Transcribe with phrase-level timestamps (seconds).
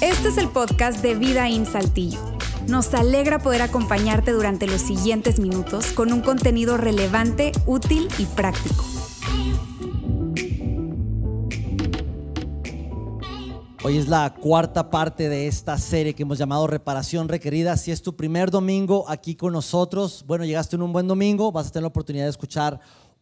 [0.00, 2.18] Este es el podcast de Vida en Saltillo.
[2.68, 8.84] Nos alegra poder acompañarte durante los siguientes minutos con un contenido relevante, útil y práctico.
[13.84, 17.76] Hoy es la cuarta parte de esta serie que hemos llamado Reparación Requerida.
[17.76, 21.68] Si es tu primer domingo aquí con nosotros, bueno, llegaste en un buen domingo, vas
[21.68, 22.80] a tener la oportunidad de escuchar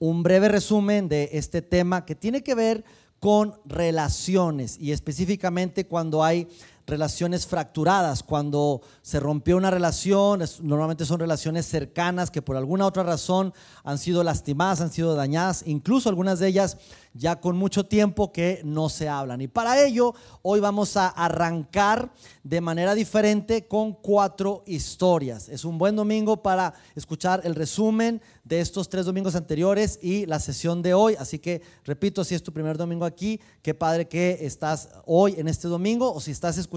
[0.08, 2.84] un breve resumen de este tema que tiene que ver
[3.20, 6.46] con relaciones y específicamente cuando hay
[6.86, 13.02] relaciones fracturadas, cuando se rompió una relación, normalmente son relaciones cercanas que por alguna otra
[13.02, 16.76] razón han sido lastimadas, han sido dañadas, incluso algunas de ellas
[17.14, 19.40] ya con mucho tiempo que no se hablan.
[19.40, 22.12] Y para ello, hoy vamos a arrancar
[22.42, 25.48] de manera diferente con cuatro historias.
[25.48, 30.40] Es un buen domingo para escuchar el resumen de estos tres domingos anteriores y la
[30.40, 31.14] sesión de hoy.
[31.18, 35.46] Así que, repito, si es tu primer domingo aquí, qué padre que estás hoy en
[35.46, 36.73] este domingo o si estás escuchando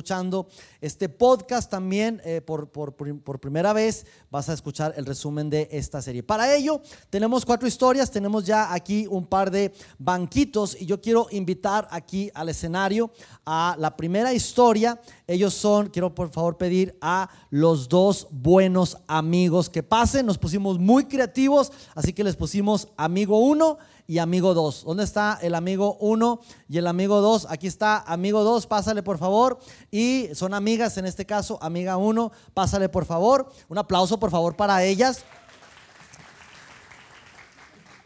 [0.82, 5.68] este podcast también eh, por, por, por primera vez, vas a escuchar el resumen de
[5.72, 6.24] esta serie.
[6.24, 10.38] Para ello, tenemos cuatro historias, tenemos ya aquí un par de banquetes
[10.80, 13.12] y yo quiero invitar aquí al escenario
[13.46, 15.00] a la primera historia.
[15.26, 20.26] Ellos son, quiero por favor pedir a los dos buenos amigos que pasen.
[20.26, 23.78] Nos pusimos muy creativos, así que les pusimos amigo uno
[24.08, 28.44] y amigo dos ¿Dónde está el amigo uno y el amigo dos Aquí está amigo
[28.44, 29.60] dos pásale por favor.
[29.92, 33.52] Y son amigas en este caso, amiga uno pásale por favor.
[33.70, 35.24] Un aplauso por favor para ellas.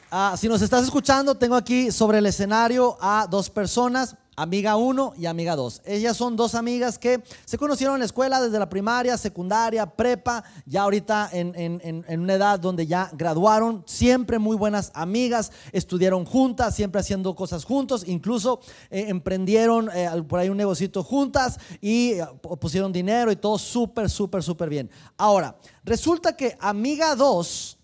[0.09, 5.13] Ah, si nos estás escuchando, tengo aquí sobre el escenario a dos personas, amiga 1
[5.17, 5.83] y amiga 2.
[5.85, 10.43] Ellas son dos amigas que se conocieron en la escuela desde la primaria, secundaria, prepa,
[10.65, 17.01] ya ahorita en, una edad donde ya graduaron, siempre muy buenas amigas, estudiaron juntas, siempre
[17.01, 22.25] haciendo cosas juntos, incluso eh, emprendieron eh, por ahí un negocito juntas y eh,
[22.59, 24.89] pusieron dinero y todo súper, súper, súper bien.
[25.17, 27.77] Ahora, resulta que amiga 2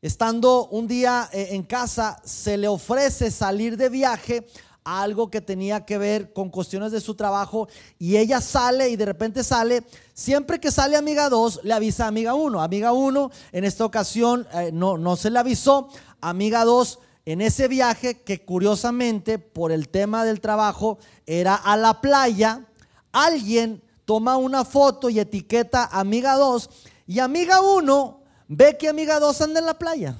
[0.00, 4.46] Estando un día en casa, se le ofrece salir de viaje
[4.88, 7.68] algo que tenía que ver con cuestiones de su trabajo
[7.98, 9.84] y ella sale y de repente sale,
[10.14, 12.62] siempre que sale amiga 2, le avisa a amiga 1.
[12.62, 15.88] Amiga 1 en esta ocasión eh, no, no se le avisó,
[16.20, 22.00] amiga 2 en ese viaje que curiosamente por el tema del trabajo era a la
[22.00, 22.64] playa,
[23.12, 26.70] alguien toma una foto y etiqueta amiga 2
[27.06, 30.16] y amiga 1 ve que amiga 2 anda en la playa.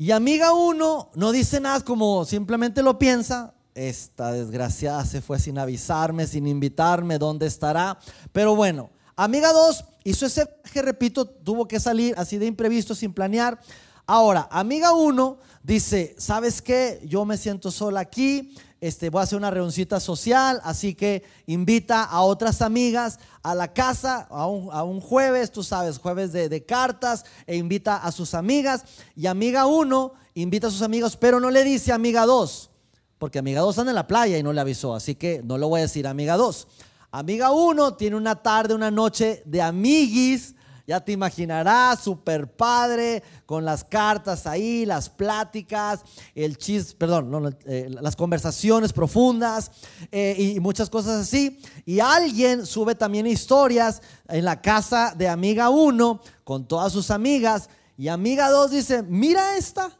[0.00, 3.52] Y amiga 1 no dice nada, como simplemente lo piensa.
[3.74, 7.98] Esta desgraciada se fue sin avisarme, sin invitarme, ¿dónde estará?
[8.30, 13.12] Pero bueno, amiga 2 hizo ese que repito, tuvo que salir así de imprevisto, sin
[13.12, 13.58] planear.
[14.06, 17.00] Ahora, amiga 1 dice, ¿sabes qué?
[17.04, 22.04] Yo me siento sola aquí, este, voy a hacer una reunioncita social, así que invita
[22.04, 27.56] a otras amigas a la casa a un, jueves, tú sabes, jueves de, cartas, e
[27.56, 28.84] invita a sus amigas.
[29.16, 32.70] Y amiga uno invita a sus amigos, pero no le dice amiga dos,
[33.18, 35.68] porque amiga dos anda en la playa y no le avisó, así que no lo
[35.68, 36.68] voy a decir amiga dos.
[37.10, 40.54] Amiga uno tiene una tarde, una noche de amiguis
[40.88, 46.00] ya te imaginarás, super padre, con las cartas ahí, las pláticas,
[46.34, 49.70] el chis, perdón, eh, las conversaciones profundas
[50.10, 51.60] eh, y muchas cosas así.
[51.84, 57.68] Y alguien sube también historias en la casa de amiga 1 con todas sus amigas.
[57.98, 59.92] Y amiga 2 dice, mira esta,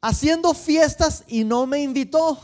[0.00, 2.40] haciendo fiestas y no me invitó.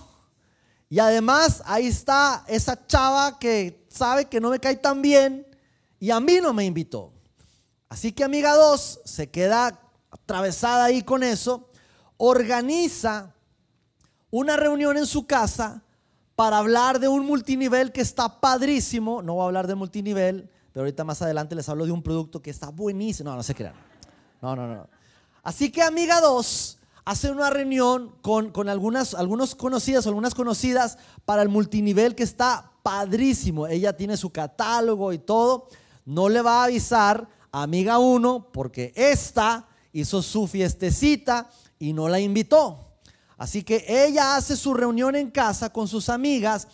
[0.91, 5.48] Y además ahí está esa chava que sabe que no me cae tan bien
[6.01, 7.13] y a mí no me invitó.
[7.89, 11.69] Así que amiga 2 se queda atravesada ahí con eso,
[12.17, 13.35] organiza
[14.31, 15.83] una reunión en su casa
[16.37, 19.23] para hablar de un multinivel que está padrísimo.
[19.23, 22.41] No voy a hablar de multinivel, pero ahorita más adelante les hablo de un producto
[22.41, 23.31] que está buenísimo.
[23.31, 23.75] No, no se crean.
[24.41, 24.89] No, no, no.
[25.43, 31.41] Así que amiga 2 hace una reunión con, con algunas algunos conocidas, algunas conocidas para
[31.41, 33.67] el multinivel que está padrísimo.
[33.67, 35.69] Ella tiene su catálogo y todo
[36.09, 42.09] no le va a avisar a amiga 1 porque esta hizo su fiestecita y no
[42.09, 42.97] la invitó.
[43.37, 46.67] Así que ella hace su reunión en casa con sus amigas.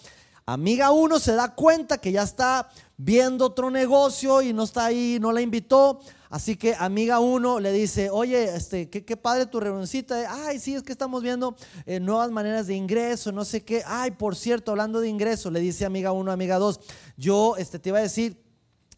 [0.47, 5.19] Amiga 1 se da cuenta que ya está viendo otro negocio y no está ahí,
[5.21, 5.99] no la invitó.
[6.31, 10.47] Así que amiga 1 le dice, oye, este, qué, padre tu reunioncita.
[10.47, 11.57] Ay, sí, es que estamos viendo
[11.87, 13.83] eh, nuevas maneras de ingreso, no sé qué.
[13.85, 16.79] Ay, por cierto, hablando de ingreso, le dice amiga 1, amiga 2,
[17.17, 18.44] yo este, te iba a decir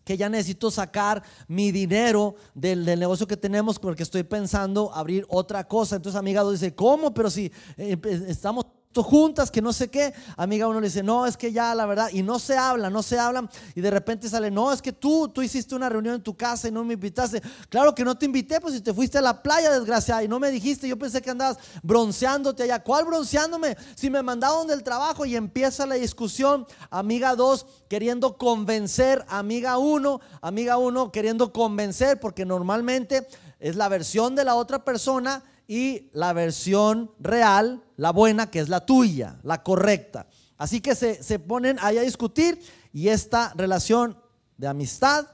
[0.06, 5.26] que ya necesito sacar mi dinero del, del, negocio que tenemos porque estoy pensando abrir
[5.28, 5.96] otra cosa.
[5.96, 7.12] Entonces amiga dice, ¿cómo?
[7.12, 7.98] Pero si eh,
[8.28, 8.66] estamos
[9.02, 10.14] juntas, que no sé qué.
[10.36, 13.02] Amiga uno le dice, no, es que ya la verdad, y no se habla, no
[13.02, 16.22] se hablan, y de repente sale, no, es que tú, tú hiciste una reunión en
[16.22, 17.42] tu casa y no me invitaste.
[17.68, 20.38] Claro que no te invité, pues si te fuiste a la playa, desgraciada, y no
[20.38, 22.82] me dijiste, yo pensé que andabas bronceándote allá.
[22.82, 23.76] ¿Cuál bronceándome?
[23.94, 30.20] Si me mandaron del trabajo y empieza la discusión, amiga 2 queriendo convencer, amiga 1,
[30.40, 33.26] amiga 1 queriendo convencer, porque normalmente
[33.58, 38.68] es la versión de la otra persona y la versión real, la buena, que es
[38.68, 40.26] la tuya, la correcta.
[40.56, 42.60] Así que se, ponen ahí a discutir
[42.92, 44.18] y esta relación
[44.56, 45.26] de amistad,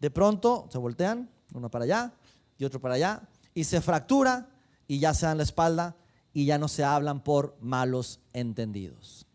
[0.00, 2.12] de pronto se voltean, uno para allá
[2.58, 3.22] y otro para allá,
[3.54, 4.48] y se fractura
[4.86, 5.96] y ya se dan la espalda
[6.32, 9.26] y ya no se hablan por malos entendidos.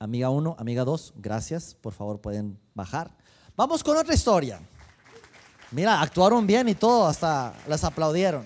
[0.00, 3.16] Amiga 1, amiga 2, gracias, por favor pueden bajar.
[3.56, 4.60] Vamos con otra historia.
[5.70, 8.44] Mira, actuaron bien y todo, hasta les aplaudieron.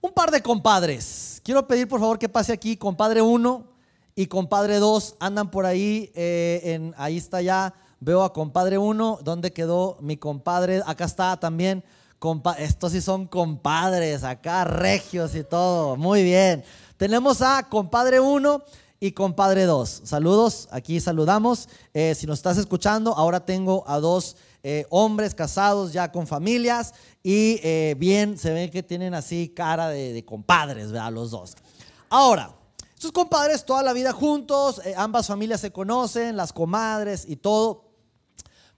[0.00, 1.40] Un par de compadres.
[1.42, 3.64] Quiero pedir por favor que pase aquí, compadre 1
[4.14, 5.16] y compadre 2.
[5.18, 7.74] Andan por ahí, eh, en, ahí está ya.
[7.98, 9.18] Veo a compadre 1.
[9.24, 10.82] ¿Dónde quedó mi compadre?
[10.86, 11.82] Acá está también.
[12.58, 15.96] Estos sí son compadres, acá regios y todo.
[15.96, 16.62] Muy bien.
[16.96, 18.62] Tenemos a compadre 1
[19.00, 20.02] y compadre 2.
[20.04, 21.68] Saludos, aquí saludamos.
[21.94, 26.94] Eh, si nos estás escuchando, ahora tengo a dos eh, hombres casados ya con familias
[27.22, 31.12] y eh, bien se ve que tienen así cara de, compadres, ¿verdad?
[31.12, 31.54] Los dos.
[32.10, 32.54] Ahora,
[32.94, 37.84] estos compadres toda la vida juntos, ambas familias se conocen, las comadres y todo,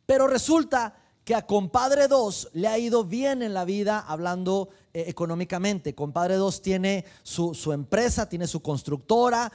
[0.04, 0.94] pero resulta
[1.24, 5.94] que a compadre 2 le ha ido bien en la vida hablando eh, económicamente.
[5.94, 9.52] Compadre 2 tiene su, empresa, tiene su constructora,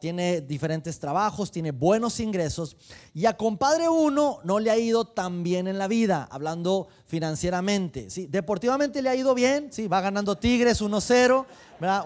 [0.00, 2.76] tiene diferentes trabajos, tiene buenos ingresos.
[3.12, 8.10] Y a compadre 1 no le ha ido tan bien en la vida, hablando financieramente.
[8.10, 8.26] ¿sí?
[8.26, 9.86] Deportivamente le ha ido bien, ¿sí?
[9.86, 11.46] va ganando Tigres 1-0.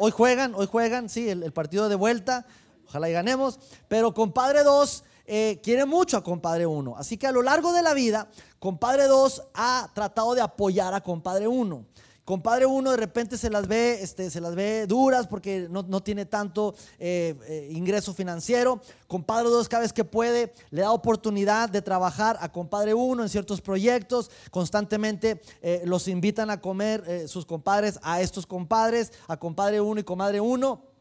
[0.00, 2.44] Hoy juegan, hoy juegan, sí, el, partido de vuelta.
[2.88, 3.58] Ojalá y ganemos.
[3.88, 6.96] Pero compadre 2 eh, quiere mucho a compadre 1.
[6.98, 8.28] Así que a lo largo de la vida,
[8.58, 11.86] compadre 2 ha tratado de apoyar a compadre 1.
[12.24, 16.24] Compadre 1 de repente se las ve, este, se las ve duras porque no, tiene
[16.24, 18.80] tanto eh, eh, ingreso financiero.
[19.08, 23.28] Compadre 2 cada vez que puede le da oportunidad de trabajar a compadre 1 en
[23.28, 24.30] ciertos proyectos.
[24.50, 25.42] Constantemente
[25.84, 30.91] los invitan a comer sus compadres a estos compadres, a compadre 1 y comadre 1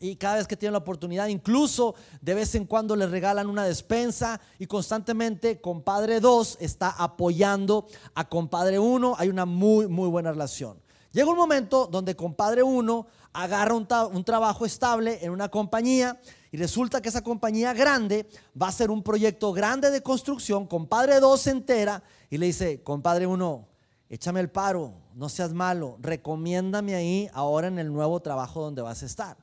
[0.00, 3.64] y cada vez que tienen la oportunidad, incluso de vez en cuando les regalan una
[3.64, 10.32] despensa y constantemente compadre 2 está apoyando a compadre 1, hay una muy, muy buena
[10.32, 10.80] relación.
[11.12, 16.18] Llega un momento donde compadre 1 agarra un, un, trabajo estable en una compañía
[16.50, 18.26] y resulta que esa compañía grande
[18.60, 22.82] va a ser un proyecto grande de construcción, compadre 2 se entera y le dice,
[22.82, 23.68] compadre 1,
[24.08, 29.02] échame el paro, no seas malo, recomiéndame ahí ahora en el nuevo trabajo donde vas
[29.02, 29.36] a estar.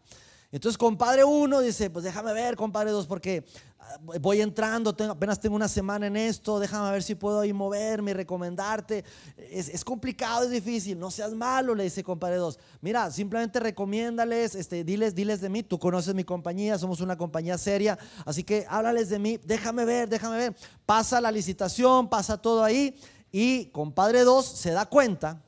[0.58, 3.46] Entonces, compadre uno dice, pues déjame ver, compadre dos, porque
[3.80, 8.10] ah, voy entrando, apenas tengo una semana en esto, déjame ver si puedo ahí moverme
[8.10, 9.06] y recomendarte.
[9.38, 12.58] Es, complicado, es difícil, no seas malo, le dice compadre dos.
[12.82, 17.60] Mira, simplemente recomiéndales, este, diles, diles de mí, tú conoces mi compañía, somos una compañía
[17.60, 20.56] seria, así que háblales de mí, déjame ver, déjame ver.
[20.88, 23.00] Pasa la licitación, pasa todo ahí
[23.32, 25.40] y compadre dos se da cuenta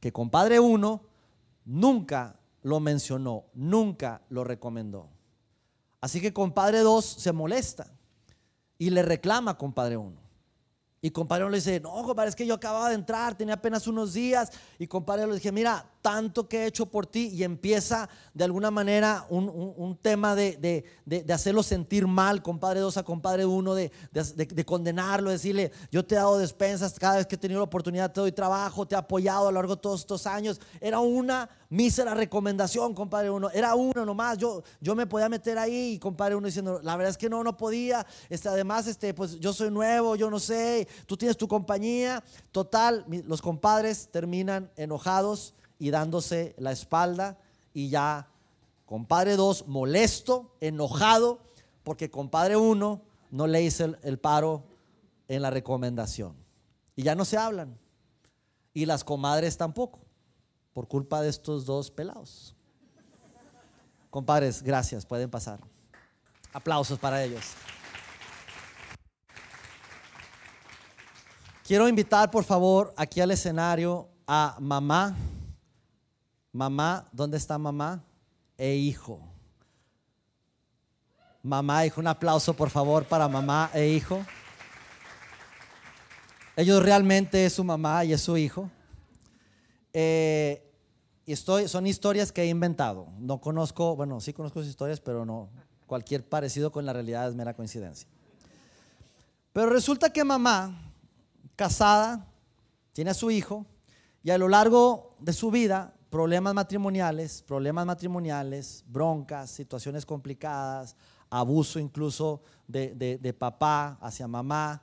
[0.00, 1.02] que compadre uno
[1.66, 5.08] nunca lo mencionó, nunca lo recomendó.
[6.00, 7.86] Así que compadre 2 se molesta
[8.76, 10.16] y le reclama a compadre 1.
[11.00, 13.86] Y compadre 1 le dice, no, compadre, es que yo acababa de entrar, tenía apenas
[13.86, 14.50] unos días.
[14.80, 18.72] Y compadre le dije, mira, tanto que he hecho por ti y empieza de alguna
[18.72, 20.84] manera un, tema de,
[21.32, 26.38] hacerlo sentir mal, compadre 2 a compadre 1, de, condenarlo, decirle, yo te he dado
[26.38, 29.52] despensas cada vez que he tenido la oportunidad, te doy trabajo, te he apoyado a
[29.52, 30.60] lo largo de todos estos años.
[30.80, 35.94] Era una mísera recomendación, compadre 1, era uno nomás, yo, yo me podía meter ahí
[35.94, 39.38] y compadre 1 diciendo, la verdad es que no, no podía, este, además, este, pues
[39.40, 45.54] yo soy nuevo, yo no sé, tú tienes tu compañía, total, los compadres terminan enojados
[45.78, 47.38] y dándose la espalda
[47.74, 48.28] y ya
[48.86, 51.40] compadre 2 molesto, enojado,
[51.82, 54.64] porque compadre 1 no le hizo el, paro
[55.28, 56.34] en la recomendación.
[56.94, 57.78] Y ya no se hablan.
[58.72, 60.00] Y las comadres tampoco,
[60.76, 62.54] por culpa de estos dos pelados.
[64.10, 65.58] Compadres, gracias, pueden pasar.
[66.52, 67.54] Aplausos para ellos.
[71.66, 75.16] Quiero invitar, por favor, aquí al escenario a mamá
[76.52, 78.04] Mamá, ¿dónde está mamá?
[78.58, 79.18] E hijo.
[81.42, 84.22] Mamá, hijo, un aplauso por favor para mamá e hijo.
[86.54, 88.70] Ellos realmente es su mamá y es su hijo.
[89.98, 90.65] Eh,
[91.32, 93.08] estoy, son historias que he inventado.
[93.18, 95.48] No conozco, bueno, sí conozco sus historias, pero no.
[95.86, 98.08] Cualquier parecido con la realidad es mera coincidencia.
[99.52, 100.92] Pero resulta que mamá,
[101.54, 102.26] casada,
[102.92, 103.64] tiene a su hijo
[104.22, 110.96] y a lo largo de su vida, problemas matrimoniales, problemas matrimoniales, broncas, situaciones complicadas,
[111.30, 114.82] abuso incluso de, de papá hacia mamá,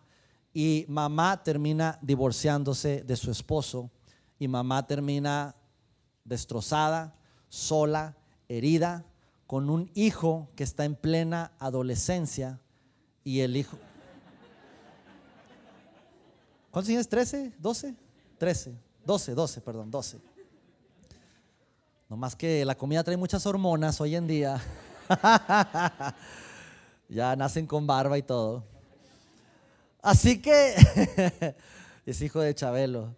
[0.54, 3.90] y mamá termina divorciándose de su esposo
[4.38, 5.56] y mamá termina
[6.26, 7.14] destrozada,
[7.50, 8.16] sola,
[8.48, 9.06] herida,
[9.48, 12.60] con un hijo que está en plena adolescencia
[13.24, 13.78] y el hijo...
[16.72, 17.10] ¿Cuántos años?
[17.10, 17.54] ¿13?
[17.62, 17.96] ¿12?
[18.40, 18.76] 13,
[19.06, 20.20] 12, 12, perdón, 12.
[22.10, 24.62] No más que la comida trae muchas hormonas hoy en día.
[27.10, 28.64] ya nacen con barba y todo.
[30.02, 31.56] Así que,
[32.06, 33.16] es hijo de Chabelo.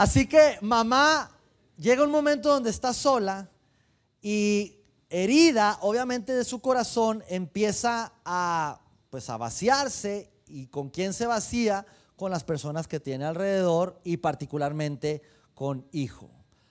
[0.00, 1.30] Así que mamá
[1.76, 3.50] llega un momento donde está sola
[4.22, 4.78] y
[5.10, 8.80] herida, obviamente de su corazón, empieza a,
[9.10, 10.32] pues, a vaciarse.
[10.46, 11.84] ¿Y con quién se vacía?
[12.16, 15.20] Con las personas que tiene alrededor y particularmente
[15.52, 16.30] con hijo.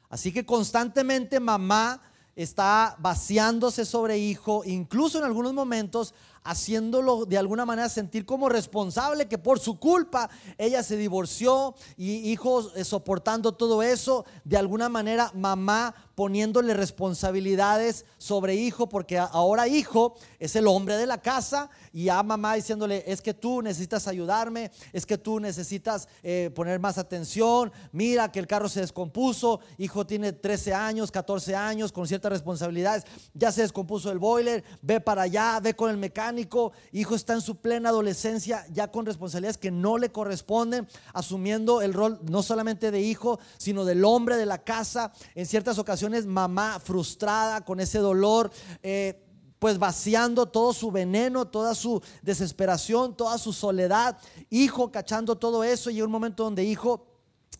[0.09, 2.01] Así que constantemente mamá
[2.35, 9.27] está vaciándose sobre hijo, incluso en algunos momentos haciéndolo de alguna manera sentir como responsable
[9.27, 14.89] que por su culpa ella se divorció y hijos eh, soportando todo eso, de alguna
[14.89, 21.69] manera mamá poniéndole responsabilidades sobre hijo, porque ahora hijo es el hombre de la casa
[21.93, 26.77] y a mamá diciéndole, es que tú necesitas ayudarme, es que tú necesitas eh, poner
[26.77, 32.05] más atención, mira que el carro se descompuso, hijo tiene 13 años, 14 años, con
[32.05, 37.15] ciertas responsabilidades, ya se descompuso el boiler, ve para allá, ve con el mecánico, hijo
[37.15, 42.19] está en su plena adolescencia, ya con responsabilidades que no le corresponden, asumiendo el rol
[42.29, 47.61] no solamente de hijo, sino del hombre de la casa, en ciertas ocasiones mamá frustrada
[47.65, 48.51] con ese dolor.
[48.83, 49.25] Eh,
[49.59, 54.17] pues vaciando todo su veneno, toda su desesperación, toda su soledad,
[54.49, 57.09] hijo cachando todo eso y un momento donde hijo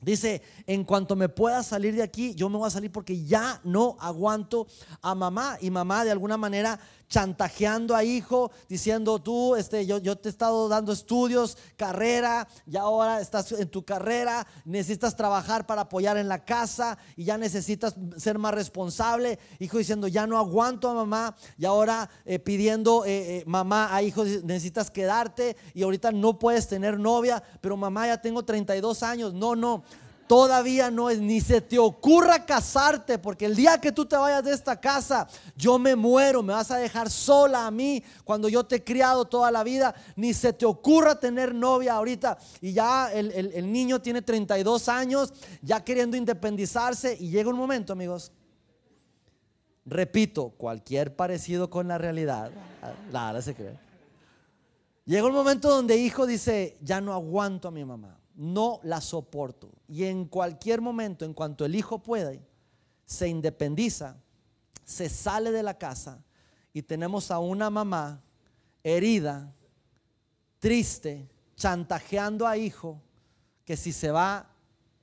[0.02, 3.60] Dice, en cuanto me pueda salir de aquí, yo me voy a salir porque ya
[3.66, 4.66] no aguanto
[5.02, 5.58] a mamá.
[5.60, 10.32] Y mamá de alguna manera chantajeando a hijo, diciendo tú, este, yo, yo te he
[10.32, 16.28] estado dando estudios, carrera, y ahora estás en tu carrera, necesitas trabajar para apoyar en
[16.28, 19.40] la casa y ya necesitas ser más responsable.
[19.58, 24.04] Hijo diciendo, ya no aguanto a mamá, y ahora eh, pidiendo, eh, eh, mamá a
[24.04, 29.34] hijo, necesitas quedarte y ahorita no puedes tener novia, pero mamá ya tengo 32 años.
[29.34, 29.84] No, no
[30.30, 34.44] todavía no es, ni se te ocurra casarte, porque el día que tú te vayas
[34.44, 38.64] de esta casa, yo me muero, me vas a dejar sola a mí cuando yo
[38.64, 42.38] te he criado toda la vida, ni se te ocurra tener novia ahorita.
[42.62, 45.34] Y ya el, el niño tiene 32 años,
[45.64, 48.32] ya queriendo independizarse, y llega un momento, amigos.
[49.84, 52.52] Repito, cualquier parecido con la realidad,
[53.12, 53.80] nada se cree.
[55.06, 59.70] Llega un momento donde hijo dice, ya no aguanto a mi mamá no la soporto.
[59.90, 62.42] Y en cualquier momento, en cuanto el hijo puede,
[63.06, 64.16] se independiza,
[64.86, 66.24] se sale de la casa
[66.72, 68.22] y tenemos a una mamá
[68.82, 69.54] herida,
[70.60, 71.28] triste,
[71.58, 73.02] chantajeando a hijo,
[73.66, 74.49] que si se va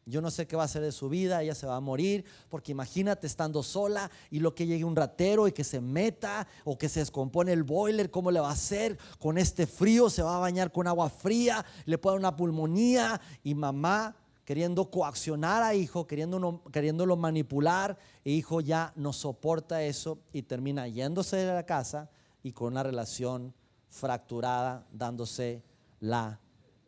[0.06, 2.24] yo no sé qué va a hacer de su vida, ella se va a morir,
[2.48, 6.78] porque imagínate estando sola y lo que llegue un ratero y que se meta o
[6.78, 8.96] que se descompone el boiler, ¿cómo le va a hacer?
[9.18, 13.20] Con este frío se va a bañar con agua fría, le puede dar una pulmonía
[13.42, 20.18] y mamá queriendo coaccionar a hijo, queriéndolo, queriéndolo manipular, e hijo ya no soporta eso
[20.32, 22.08] y termina yéndose de la casa
[22.44, 23.52] y con una relación
[23.88, 25.64] fracturada, dándose
[25.98, 26.38] la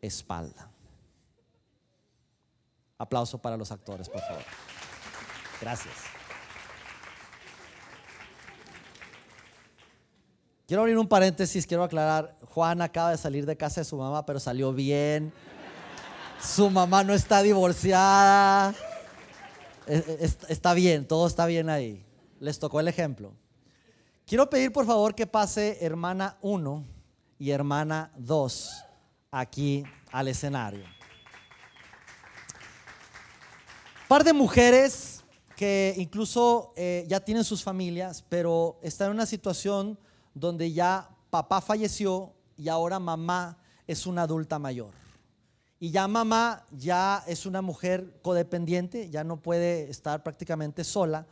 [0.01, 0.68] espalda.
[2.99, 4.43] Aplauso para los actores, por favor.
[5.59, 5.95] Gracias.
[10.67, 14.23] Quiero abrir un paréntesis, quiero aclarar, Juan acaba de salir de casa de su mamá,
[14.25, 15.33] pero salió bien.
[16.39, 18.75] Su mamá no está divorciada.
[19.87, 22.05] E, e, está bien, todo está bien ahí.
[22.39, 23.33] Les tocó el ejemplo.
[24.27, 26.85] Quiero pedir por favor que pase hermana 1
[27.39, 28.85] y hermana 2
[29.31, 30.98] aquí al escenario.
[34.09, 35.23] Par de mujeres
[35.55, 39.99] que incluso eh, ya tienen sus familias, pero están en una situación
[40.33, 44.89] donde ya papá falleció y ahora mamá es una adulta mayor.
[45.79, 51.27] Y ya mamá ya es una mujer codependiente, ya no puede estar prácticamente sola.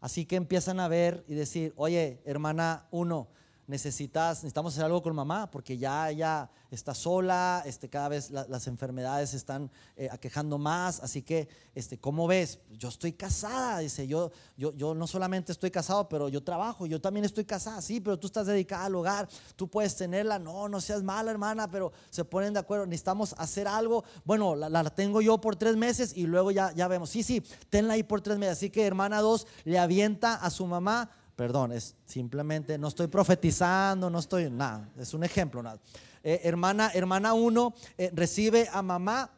[0.00, 3.26] Así que empiezan a ver y decir, oye, hermana uno,
[3.70, 8.66] necesitas, necesitamos hacer algo con mamá porque ya ella está sola, este, cada vez las
[8.66, 12.58] enfermedades están eh, aquejando más, así que, este, ¿cómo ves?
[12.70, 17.00] Yo estoy casada, dice, yo, yo, yo no solamente estoy casado, pero yo trabajo, yo
[17.00, 20.80] también estoy casada, sí, pero tú estás dedicada al hogar, tú puedes tenerla, no, no
[20.80, 25.20] seas mala hermana, pero se ponen de acuerdo, necesitamos hacer algo, bueno, la, la tengo
[25.20, 28.36] yo por tres meses y luego ya, ya vemos, sí, sí, tenla ahí por tres
[28.36, 31.10] meses, así que hermana dos le avienta a su mamá,
[31.40, 35.80] perdón, es simplemente, no estoy profetizando, no estoy, nada, es un ejemplo, nada.
[36.22, 39.30] Eh, hermana, hermana 1 eh, recibe a mamá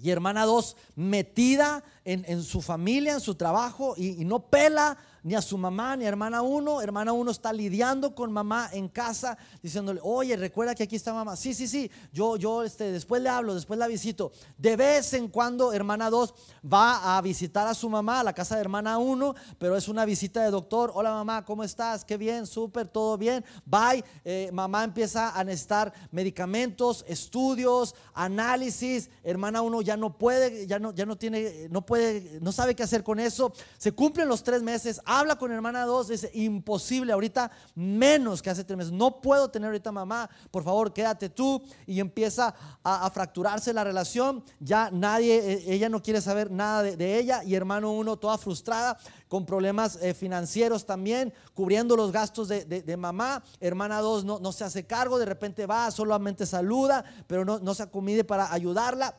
[0.00, 5.42] y hermana 2 metida en, su familia, en su trabajo y, no pela ni a
[5.42, 6.82] su mamá, ni a hermana uno.
[6.82, 11.36] Hermana uno está lidiando con mamá en casa, diciéndole, oye, recuerda que aquí está mamá.
[11.36, 14.32] Sí, sí, sí, yo, yo este, después le hablo, después la visito.
[14.58, 18.56] De vez en cuando, hermana dos va a visitar a su mamá a la casa
[18.56, 20.90] de hermana uno, pero es una visita de doctor.
[20.94, 22.04] Hola mamá, ¿cómo estás?
[22.04, 23.44] Qué bien, súper, todo bien.
[23.64, 24.04] Bye.
[24.24, 29.08] Eh, mamá empieza a necesitar medicamentos, estudios, análisis.
[29.22, 31.91] Hermana uno ya no puede, ya no, ya no tiene, no puede,
[32.40, 33.52] no sabe qué hacer con eso.
[33.78, 38.64] Se cumplen los tres meses habla con hermana 2, dice, imposible, ahorita menos que hace
[38.64, 41.62] tres meses, no puedo tener ahorita mamá, por favor, quédate tú.
[41.86, 47.18] Y empieza a, fracturarse la relación, ya nadie, e, ella no quiere saber nada de,
[47.18, 52.96] ella y hermano 1 toda frustrada, con problemas eh, financieros también, cubriendo los gastos de,
[52.96, 53.42] mamá.
[53.60, 57.74] Hermana 2 no, no, se hace cargo, de repente va, solamente saluda, pero no, no
[57.74, 59.16] se acomide para ayudarla.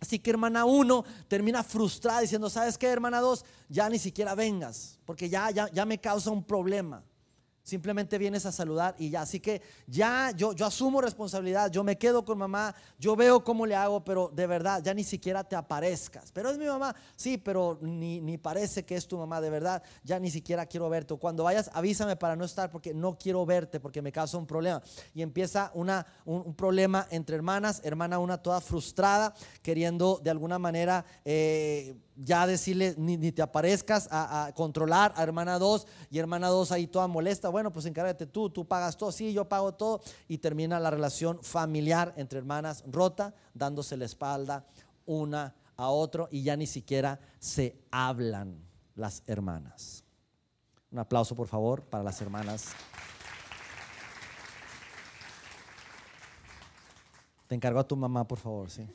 [0.00, 3.44] Así que hermana 1 termina frustrada diciendo, ¿sabes qué, hermana 2?
[3.68, 7.02] Ya ni siquiera vengas, porque ya, ya, ya me causa un problema.
[7.68, 9.20] Simplemente vienes a saludar y ya.
[9.20, 13.66] Así que ya yo, yo asumo responsabilidad, yo me quedo con mamá, yo veo cómo
[13.66, 16.32] le hago, pero de verdad ya ni siquiera te aparezcas.
[16.32, 19.82] Pero es mi mamá, sí, pero ni, ni parece que es tu mamá, de verdad,
[20.02, 21.14] ya ni siquiera quiero verte.
[21.16, 24.82] Cuando vayas, avísame para no estar porque no quiero verte, porque me causa un problema.
[25.12, 31.04] Y empieza una, un, problema entre hermanas, hermana una toda frustrada, queriendo de alguna manera...
[31.22, 36.86] Eh, ya decirle, ni, te aparezcas a, controlar a hermana 2 y hermana 2 ahí
[36.86, 40.80] toda molesta, bueno, pues encárgate tú, tú pagas todo, sí, yo pago todo y termina
[40.80, 44.66] la relación familiar entre hermanas rota, dándose la espalda
[45.06, 48.58] una a otro y ya ni siquiera se hablan
[48.96, 50.04] las hermanas.
[50.90, 52.72] Un aplauso por favor para las hermanas.
[57.46, 58.86] Te encargo a tu mamá, por favor, sí.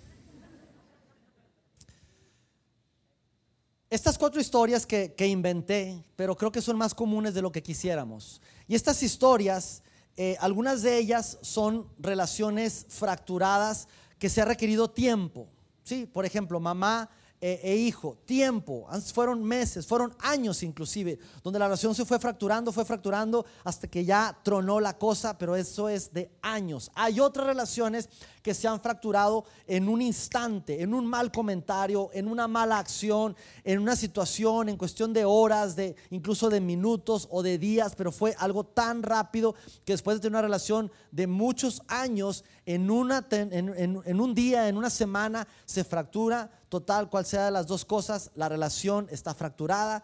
[3.93, 8.41] Estas cuatro historias que, inventé, pero creo que son más comunes de lo que quisiéramos.
[8.67, 9.83] Y estas historias,
[10.17, 15.47] eh, algunas de ellas son relaciones fracturadas que se ha requerido tiempo.
[15.83, 16.07] ¿sí?
[16.07, 17.07] Por ejemplo, mamá
[17.45, 22.71] e, e, hijo, tiempo, fueron meses, fueron años inclusive, donde la relación se fue fracturando,
[22.71, 26.89] fue fracturando hasta que ya tronó la cosa, pero eso es de años.
[26.95, 28.07] Hay otras relaciones
[28.41, 33.35] que se han fracturado en un instante, en un mal comentario, en una mala acción,
[33.65, 38.13] en una situación, en cuestión de horas, de incluso de minutos o de días, pero
[38.13, 39.53] fue algo tan rápido
[39.83, 45.47] que después de tener una relación de muchos años, en, un día, en una semana,
[45.65, 50.03] se fractura Total, cual sea de las dos cosas, la relación está fracturada,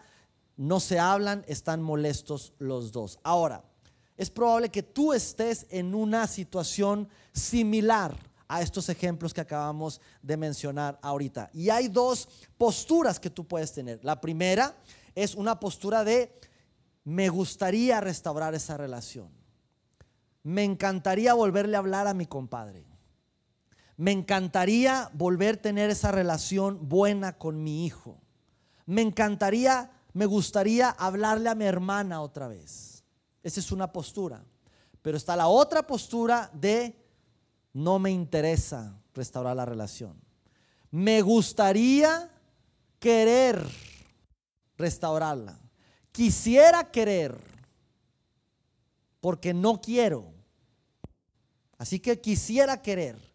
[0.56, 3.18] no se hablan, están molestos los dos.
[3.24, 3.64] Ahora,
[4.16, 10.36] es probable que tú estés en una situación similar a estos ejemplos que acabamos de
[10.36, 11.50] mencionar ahorita.
[11.52, 13.98] Y hay dos posturas que tú puedes tener.
[14.04, 14.76] La primera
[15.16, 16.38] es una postura de
[17.02, 19.39] me gustaría restaurar esa relación.
[20.42, 22.84] Me encantaría volverle a hablar a mi compadre.
[23.96, 28.18] Me encantaría volver a tener esa relación buena con mi hijo.
[28.86, 33.04] Me encantaría, me gustaría hablarle a mi hermana otra vez.
[33.42, 34.42] Esa es una postura.
[35.02, 36.96] Pero está la otra postura de
[37.72, 40.20] no me interesa restaurar la relación.
[40.90, 42.30] Me gustaría
[42.98, 43.64] querer
[44.76, 45.58] restaurarla.
[46.10, 47.49] Quisiera querer
[49.20, 50.32] porque no quiero.
[51.78, 53.30] Así que quisiera querer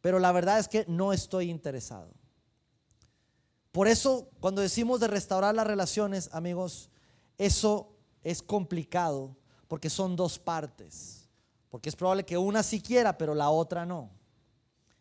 [0.00, 2.10] pero la verdad es que no estoy interesado.
[3.72, 6.90] Por eso, cuando decimos de restaurar las relaciones, amigos,
[7.36, 9.36] eso es complicado
[9.66, 11.28] porque son dos partes.
[11.68, 14.10] Porque es probable que una sí quiera, pero la otra no.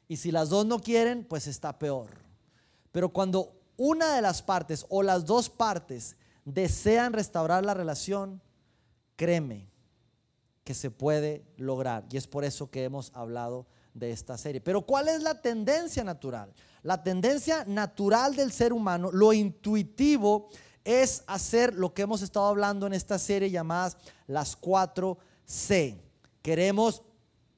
[0.08, 2.10] Y si las dos no quieren, pues está peor.
[2.92, 8.42] Pero cuando una de las partes o las dos partes desean restaurar la relación,
[9.16, 9.70] créeme
[10.68, 12.04] que se puede lograr.
[12.12, 14.60] Y es por eso que hemos hablado de esta serie.
[14.60, 16.54] Pero ¿cuál es la tendencia natural?
[16.84, 20.50] La tendencia natural del ser humano, lo intuitivo,
[20.84, 23.96] es hacer lo que hemos estado hablando en esta serie llamadas
[24.28, 26.04] las cuatro C.
[26.42, 27.02] Queremos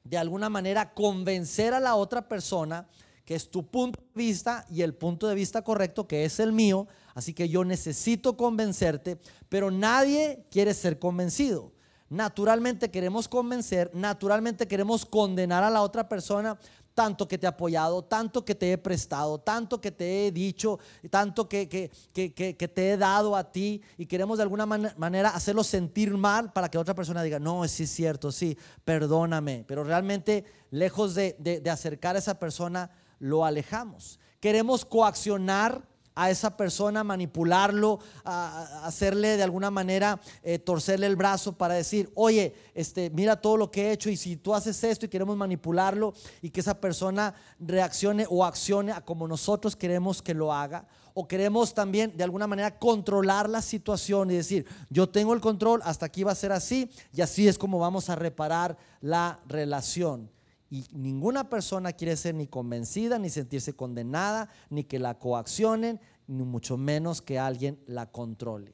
[0.03, 2.87] de alguna manera convencer a la otra persona
[3.25, 6.51] que es tu punto de vista y el punto de vista correcto que es el
[6.51, 6.87] mío.
[7.15, 9.17] Así que yo necesito convencerte,
[9.49, 11.71] pero nadie quiere ser convencido.
[12.09, 16.57] Naturalmente queremos convencer, naturalmente queremos condenar a la otra persona,
[16.95, 20.79] tanto que te he apoyado, tanto que te he prestado, tanto que te he dicho,
[21.09, 25.63] tanto que, que, que, te he dado a ti y queremos de alguna manera hacerlo
[25.63, 30.43] sentir mal para que otra persona diga, no, sí es cierto, sí, perdóname, pero realmente
[30.71, 34.19] lejos de, de acercar a esa persona, lo alejamos.
[34.39, 35.87] Queremos coaccionar
[36.19, 42.11] a esa persona, manipularlo, a hacerle de alguna manera eh, torcerle el brazo para decir,
[42.13, 45.37] oye, este, mira todo lo que he hecho y si tú haces esto y queremos
[45.37, 50.85] manipularlo y que esa persona reaccione o accione a como nosotros queremos que lo haga.
[51.13, 55.79] O queremos también de alguna manera controlar la situación y decir, yo tengo el control,
[55.85, 60.29] hasta aquí va a ser así y así es como vamos a reparar la relación.
[60.69, 66.43] Y ninguna persona quiere ser ni convencida, ni sentirse condenada, ni que la coaccionen, ni
[66.43, 68.73] mucho menos que alguien la controle.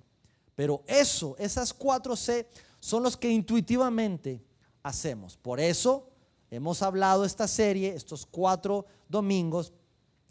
[0.55, 2.47] Pero eso, esas cuatro C,
[2.79, 4.43] son los que intuitivamente
[4.83, 5.37] hacemos.
[5.37, 6.09] Por eso
[6.51, 9.73] hemos hablado esta serie, estos cuatro domingos,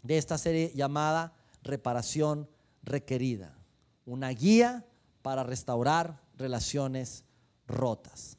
[0.03, 2.49] de esta serie llamada Reparación
[2.83, 3.57] Requerida.
[4.05, 4.87] Una guía
[5.23, 7.25] para restaurar relaciones
[7.67, 8.37] rotas.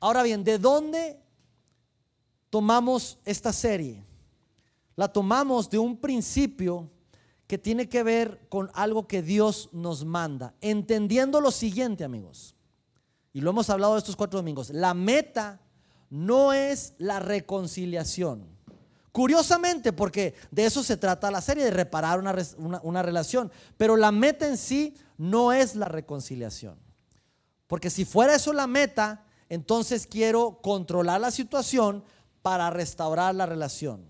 [0.00, 1.23] Ahora bien, ¿de dónde
[2.54, 4.06] tomamos esta serie?
[4.94, 6.88] La tomamos de un principio
[7.48, 12.54] que tiene que ver con algo que Dios nos manda, entendiendo lo siguiente, amigos,
[13.32, 15.62] y lo hemos hablado estos cuatro domingos, la meta
[16.10, 18.46] no es la reconciliación.
[19.10, 22.36] Curiosamente, porque de eso se trata la serie, de reparar una,
[22.84, 26.78] una relación, pero la meta en sí no es la reconciliación.
[27.66, 32.04] Porque si fuera eso la meta, entonces quiero controlar la situación
[32.44, 34.04] para restaurar la relación.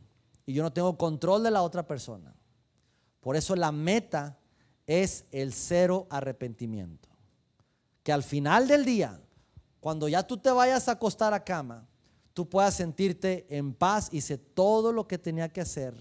[0.44, 2.35] Y yo no tengo control de la otra persona.
[3.20, 4.40] Por eso la meta
[4.88, 7.09] es el cero arrepentimiento.
[8.03, 9.20] Que al final del día,
[9.79, 11.87] cuando ya tú te vayas a acostar a cama,
[12.33, 14.09] tú puedas sentirte en paz.
[14.11, 15.94] Hice todo lo que tenía que hacer.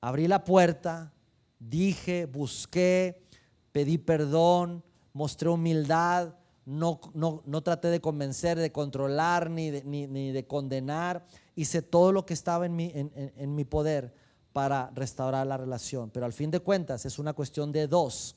[0.00, 1.14] Abrí la puerta,
[1.60, 3.22] dije, busqué,
[3.70, 4.82] pedí perdón,
[5.12, 6.34] mostré humildad,
[6.66, 11.26] no, no, traté de convencer, de controlar, ni de, ni, de condenar.
[11.54, 14.14] Hice todo lo que estaba en mi, en, mi poder
[14.52, 16.10] para restaurar la relación.
[16.10, 18.36] Pero al fin de cuentas es una cuestión de dos.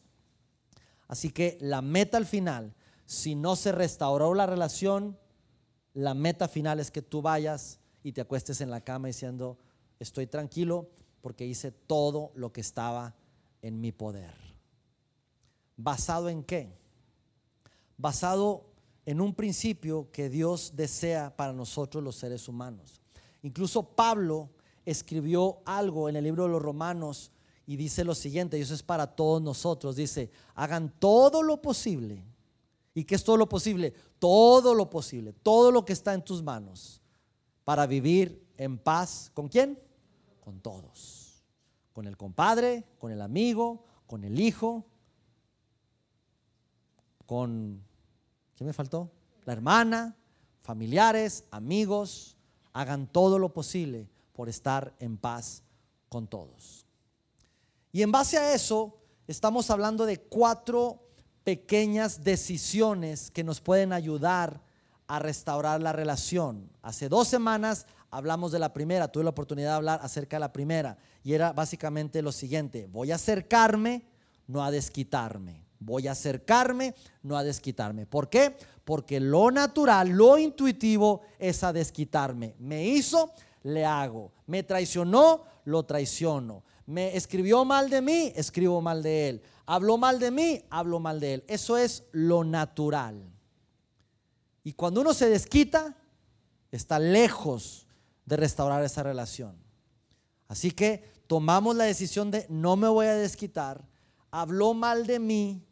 [1.08, 2.74] Así que la meta al final,
[3.06, 5.18] si no se restauró la relación,
[5.94, 9.58] la meta final es que tú vayas y te acuestes en la cama diciendo,
[10.00, 10.90] estoy tranquilo
[11.22, 13.16] porque hice todo lo que estaba
[13.62, 14.34] en mi poder.
[15.78, 16.77] ¿Basado en qué?
[17.98, 18.66] Basado
[19.06, 23.02] en un principio que Dios desea para nosotros los seres humanos.
[23.42, 24.50] Incluso Pablo
[24.86, 27.32] escribió algo en el libro de los Romanos
[27.66, 32.24] y dice lo siguiente, y eso es para todos nosotros, dice, hagan todo lo posible.
[32.94, 33.94] ¿Y qué es todo lo posible?
[34.18, 37.02] Todo lo posible, todo lo que está en tus manos
[37.64, 39.30] para vivir en paz.
[39.34, 39.78] ¿Con quién?
[40.40, 41.44] Con todos.
[41.94, 44.86] Con el compadre, con el amigo, con el hijo,
[47.28, 47.86] con
[48.58, 49.12] ¿Qué me faltó?
[49.46, 50.18] La hermana,
[50.64, 52.36] familiares, amigos,
[52.74, 55.62] hagan todo lo posible por estar en paz
[56.10, 56.88] con todos.
[57.92, 61.08] Y en base a eso, estamos hablando de cuatro
[61.44, 64.60] pequeñas decisiones que nos pueden ayudar
[65.06, 66.70] a restaurar la relación.
[66.82, 70.52] Hace dos semanas hablamos de la primera, tuve la oportunidad de hablar acerca de la
[70.52, 74.04] primera y era básicamente lo siguiente, voy a acercarme,
[74.48, 75.67] no a desquitarme.
[75.80, 78.06] Voy a acercarme, no a desquitarme.
[78.06, 78.58] ¿Por qué?
[78.84, 82.56] Porque lo natural, lo intuitivo es a desquitarme.
[82.60, 83.32] Me hizo,
[83.64, 84.32] le hago.
[84.46, 86.64] Me traicionó, lo traiciono.
[86.86, 89.42] Me escribió mal de mí, escribo mal de él.
[89.66, 91.44] Habló mal de mí, hablo mal de él.
[91.48, 93.22] Eso es lo natural.
[94.64, 95.96] Y cuando uno se desquita,
[96.72, 97.88] está lejos
[98.26, 99.58] de restaurar esa relación.
[100.48, 103.84] Así que tomamos la decisión de no me voy a desquitar.
[104.32, 105.67] Habló mal de mí,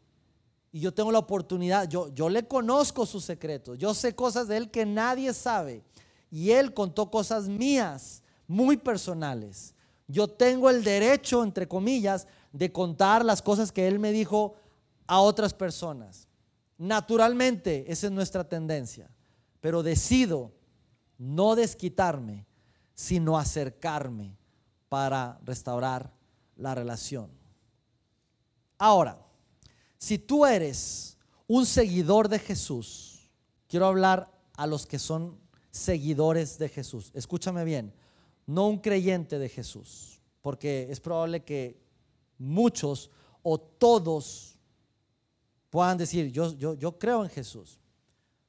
[0.76, 4.58] y yo tengo la oportunidad, yo, yo le conozco sus secretos, yo sé cosas de
[4.58, 5.82] él que nadie sabe.
[6.30, 9.74] Y él contó cosas mías, muy personales.
[10.06, 14.54] Yo tengo el derecho, entre comillas, de contar las cosas que él me dijo
[15.06, 16.28] a otras personas.
[16.76, 19.08] Naturalmente, esa es nuestra tendencia.
[19.62, 20.52] Pero decido
[21.16, 22.44] no desquitarme,
[22.94, 24.36] sino acercarme
[24.90, 26.12] para restaurar
[26.54, 27.30] la relación.
[28.76, 29.25] Ahora,
[29.98, 33.30] si tú eres un seguidor de Jesús,
[33.68, 35.38] quiero hablar a los que son
[35.70, 37.10] seguidores de Jesús.
[37.14, 37.92] Escúchame bien,
[38.46, 41.80] no un creyente de Jesús, porque es probable que
[42.38, 43.10] muchos
[43.42, 44.58] o todos
[45.70, 47.80] puedan decir, yo, yo, yo creo en Jesús,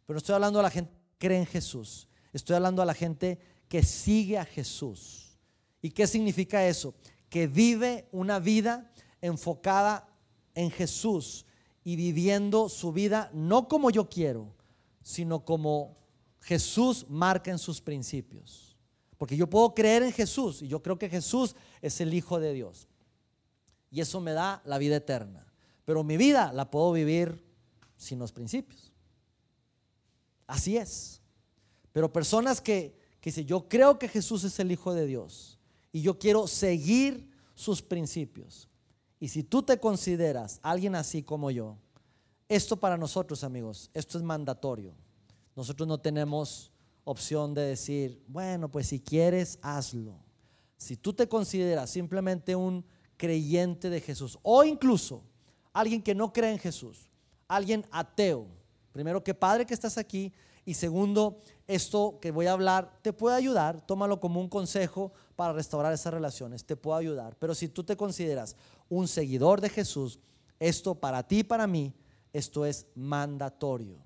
[0.05, 2.93] pero no estoy hablando a la gente que cree en Jesús, estoy hablando a la
[2.93, 5.37] gente que sigue a Jesús.
[5.81, 6.95] ¿Y qué significa eso?
[7.29, 10.07] Que vive una vida enfocada
[10.57, 11.45] en Jesús
[11.83, 14.55] y viviendo su vida no como yo quiero,
[15.03, 15.95] sino como
[16.41, 18.75] Jesús marca en sus principios.
[19.17, 22.53] Porque yo puedo creer en Jesús y yo creo que Jesús es el Hijo de
[22.53, 22.87] Dios.
[23.91, 25.45] Y eso me da la vida eterna.
[25.85, 27.45] Pero mi vida la puedo vivir
[27.95, 28.91] sin los principios.
[30.47, 31.21] Así es.
[31.93, 35.59] Pero personas que, que dicen, yo creo que Jesús es el Hijo de Dios
[35.91, 38.67] y yo quiero seguir sus principios.
[39.19, 41.77] Y si tú te consideras alguien así como yo,
[42.49, 44.93] esto para nosotros amigos, esto es mandatorio.
[45.55, 46.71] Nosotros no tenemos
[47.03, 50.19] opción de decir, bueno, pues si quieres, hazlo.
[50.77, 52.85] Si tú te consideras simplemente un
[53.17, 55.23] creyente de Jesús o incluso
[55.73, 57.09] alguien que no cree en Jesús,
[57.47, 58.47] alguien ateo,
[58.91, 60.31] primero que padre que estás aquí
[60.65, 65.53] y segundo, esto que voy a hablar te puede ayudar, tómalo como un consejo para
[65.53, 67.35] restaurar esas relaciones, te puede ayudar.
[67.39, 68.55] Pero si tú te consideras
[68.89, 70.19] un seguidor de Jesús,
[70.59, 71.93] esto para ti y para mí,
[72.33, 73.97] esto es mandatorio.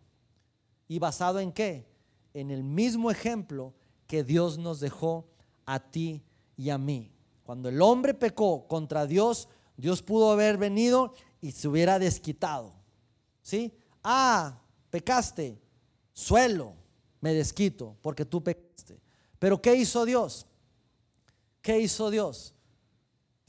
[0.88, 1.88] ¿Y basado en qué?
[2.34, 3.74] En el mismo ejemplo
[4.08, 5.28] que Dios nos dejó
[5.66, 6.24] a ti
[6.58, 7.12] y a mí.
[7.44, 12.74] Cuando el hombre pecó contra Dios, Dios pudo haber venido y se hubiera desquitado.
[13.42, 13.74] ¿Sí?
[14.04, 15.60] Ah, pecaste,
[16.14, 16.74] suelo,
[17.20, 19.00] me desquito porque tú pecaste.
[19.40, 20.46] Pero ¿qué hizo Dios?
[21.62, 22.54] ¿Qué hizo Dios?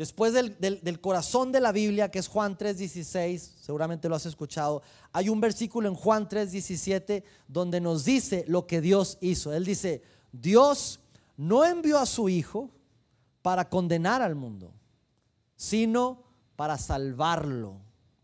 [0.02, 5.28] Después del, corazón de la Biblia, que es Juan 3:16, seguramente lo has escuchado, hay
[5.28, 9.52] un versículo en Juan 3:17 donde nos dice lo que Dios hizo.
[9.52, 10.98] Él dice, Dios
[11.36, 12.68] no envió a su Hijo
[13.42, 14.74] para condenar al mundo,
[15.54, 16.24] sino
[16.56, 17.76] para salvarlo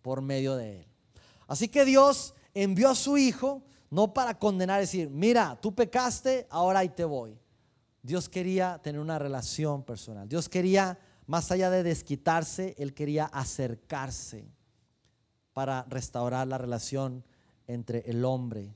[0.03, 0.87] por medio de él.
[1.47, 6.81] Así que Dios envió a su Hijo no para condenar, decir, mira, tú pecaste, ahora
[6.81, 7.39] ahí te voy.
[8.03, 10.29] Dios quería tener una relación personal.
[10.29, 14.49] Dios quería más allá de desquitarse, él quería acercarse
[15.53, 17.23] para restaurar la relación
[17.67, 18.75] entre el hombre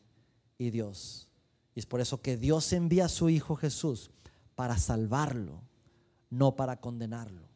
[0.58, 1.30] y Dios.
[1.74, 4.10] Y es por eso que Dios envía a su Hijo Jesús
[4.54, 5.62] para salvarlo,
[6.28, 7.48] no para condenarlo.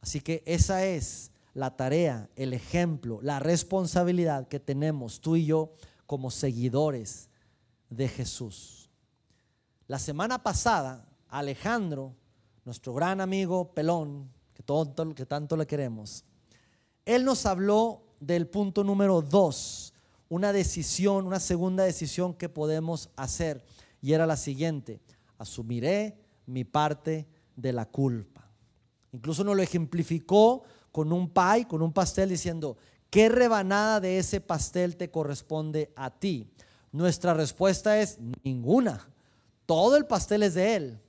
[0.00, 5.72] Así que esa es la tarea, el ejemplo, la responsabilidad que tenemos tú y yo
[6.06, 7.30] como seguidores
[7.90, 8.90] de Jesús.
[9.88, 12.14] La semana pasada, Alejandro
[12.68, 16.22] nuestro gran amigo Pelón, que, tanto le queremos,
[17.06, 19.94] él nos habló del punto número dos,
[20.28, 23.64] una decisión, una segunda decisión que podemos hacer,
[24.02, 25.00] y era la siguiente,
[25.38, 27.26] asumiré mi parte
[27.56, 28.50] de la culpa.
[29.12, 32.76] Incluso nos lo ejemplificó con un pie, con un pastel, diciendo,
[33.08, 36.50] ¿qué rebanada de ese pastel te corresponde a ti?
[36.92, 39.08] Nuestra respuesta es ninguna.
[39.64, 41.00] Todo el pastel es de él.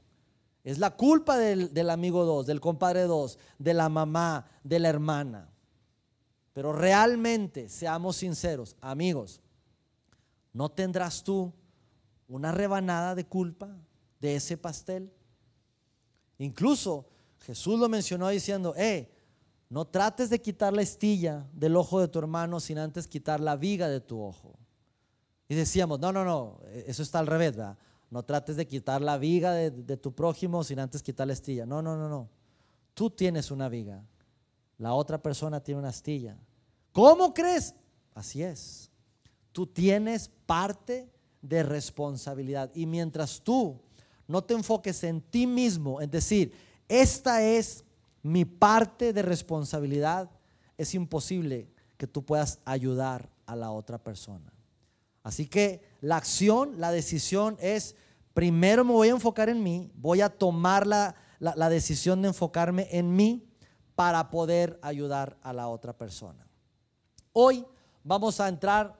[0.70, 5.50] Es la culpa del, amigo 2, del compadre 2, de la mamá, de la hermana.
[6.54, 9.42] Pero realmente, seamos sinceros, amigos,
[10.54, 11.52] ¿no tendrás tú
[12.28, 13.76] una rebanada de culpa
[14.22, 15.12] de ese pastel?
[16.38, 17.08] Incluso
[17.40, 19.12] Jesús lo mencionó diciendo, eh,
[19.70, 23.56] no trates de quitar la estilla del ojo de tu hermano sin antes quitar la
[23.56, 24.54] viga de tu ojo.
[25.48, 27.76] Y decíamos, no, no, no, eso está al revés, ¿verdad?
[28.10, 31.66] No trates de quitar la viga de, tu prójimo sin antes quitar la astilla.
[31.66, 32.30] No, no, no, no.
[32.94, 34.04] Tú tienes una viga.
[34.78, 36.38] La otra persona tiene una astilla.
[36.92, 37.76] ¿Cómo crees?
[38.16, 38.90] Así es.
[39.52, 41.10] Tú tienes parte
[41.42, 42.72] de responsabilidad.
[42.74, 43.80] Y mientras tú
[44.28, 46.54] no te enfoques en ti mismo, en decir,
[46.88, 47.84] esta es
[48.24, 50.30] mi parte de responsabilidad,
[50.78, 54.54] es imposible que tú puedas ayudar a la otra persona.
[55.24, 57.96] Así que la acción, la decisión es,
[58.34, 61.16] primero me voy a enfocar en mí, voy a tomar la,
[61.70, 63.48] decisión de enfocarme en mí
[63.96, 66.48] para poder ayudar a la otra persona.
[67.34, 67.66] Hoy
[68.04, 69.00] vamos a entrar,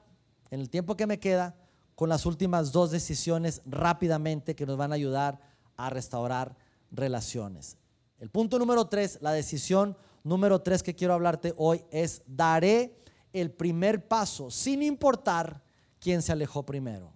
[0.50, 1.56] en el tiempo que me queda,
[1.94, 5.40] con las últimas dos decisiones rápidamente que nos van a ayudar
[5.76, 6.56] a restaurar
[6.90, 7.76] relaciones.
[8.18, 12.98] El punto número tres, la decisión número tres que quiero hablarte hoy es daré
[13.32, 15.62] el primer paso sin importar
[16.00, 17.12] quién se alejó primero.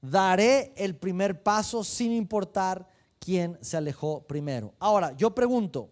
[0.00, 2.88] Daré el primer paso sin importar
[3.18, 4.72] quién se alejó primero.
[4.78, 5.90] Ahora, yo pregunto,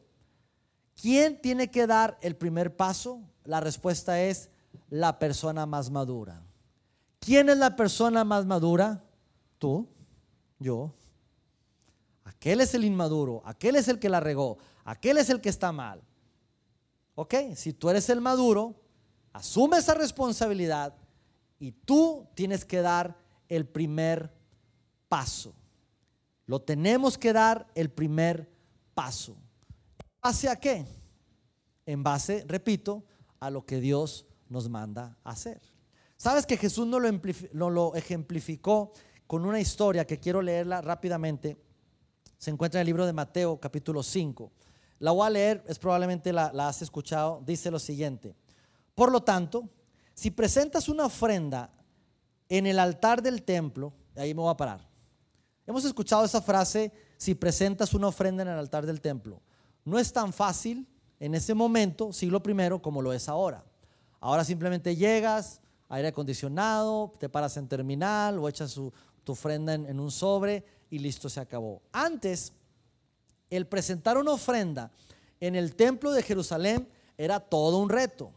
[1.00, 3.20] ¿quién tiene que dar el primer paso?
[3.44, 4.50] La respuesta es
[4.90, 6.42] la persona más madura.
[7.20, 9.02] ¿Quién es la persona más madura?
[9.58, 9.88] Tú,
[10.58, 10.94] yo.
[12.24, 15.72] Aquel es el inmaduro, aquel es el que la regó, aquel es el que está
[15.72, 16.02] mal.
[17.14, 18.74] Ok, si tú eres el maduro,
[19.32, 20.94] asume esa responsabilidad
[21.58, 23.18] y tú tienes que dar
[23.48, 24.32] el primer
[25.08, 25.54] paso.
[26.46, 28.50] Lo tenemos que dar el primer
[28.94, 29.36] paso.
[29.98, 30.86] ¿En base a qué?
[31.84, 33.04] En base, repito,
[33.40, 35.60] a lo que Dios nos manda hacer.
[36.16, 37.10] Sabes que Jesús no lo,
[37.52, 38.92] no lo ejemplificó
[39.26, 41.56] con una historia que quiero leerla rápidamente.
[42.38, 44.50] Se encuentra en el libro de Mateo capítulo 5.
[45.00, 47.42] La voy a leer, es probablemente la, la has escuchado.
[47.46, 48.34] Dice lo siguiente.
[48.94, 49.68] Por lo tanto,
[50.18, 51.70] si presentas una ofrenda
[52.48, 54.84] en el altar del templo, ahí me voy a parar.
[55.64, 59.40] Hemos escuchado esa frase, si presentas una ofrenda en el altar del templo.
[59.84, 60.88] No es tan fácil
[61.20, 63.64] en ese momento, siglo primero, como lo es ahora.
[64.18, 68.92] Ahora simplemente llegas, aire acondicionado, te paras en terminal o echas tu
[69.24, 71.80] ofrenda en, un sobre y listo, se acabó.
[71.92, 72.52] Antes,
[73.50, 74.90] el presentar una ofrenda
[75.38, 78.32] en el templo de Jerusalén era todo un reto.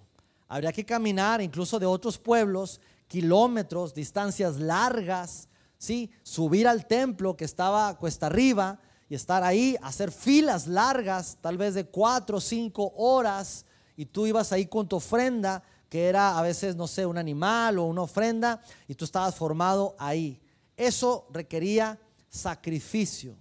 [0.52, 6.12] Habría que caminar incluso de otros pueblos, kilómetros, distancias largas, ¿sí?
[6.24, 11.74] subir al templo que estaba cuesta arriba y estar ahí, hacer filas largas, tal vez
[11.74, 16.42] de cuatro o cinco horas, y tú ibas ahí con tu ofrenda que era a
[16.42, 20.42] veces, no sé, un animal o una ofrenda, y tú estabas formado ahí.
[20.76, 23.38] Eso requería sacrificio.